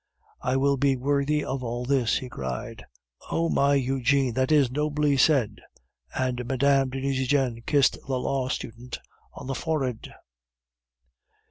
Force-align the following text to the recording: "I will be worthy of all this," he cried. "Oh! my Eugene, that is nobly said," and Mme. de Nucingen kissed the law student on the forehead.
"I 0.41 0.57
will 0.57 0.77
be 0.77 0.95
worthy 0.97 1.45
of 1.45 1.63
all 1.63 1.85
this," 1.85 2.17
he 2.17 2.27
cried. 2.27 2.85
"Oh! 3.29 3.49
my 3.49 3.75
Eugene, 3.75 4.33
that 4.33 4.51
is 4.51 4.71
nobly 4.71 5.15
said," 5.15 5.61
and 6.15 6.39
Mme. 6.43 6.57
de 6.89 7.01
Nucingen 7.01 7.61
kissed 7.67 7.99
the 8.07 8.17
law 8.17 8.47
student 8.49 8.97
on 9.35 9.45
the 9.45 9.53
forehead. 9.53 10.11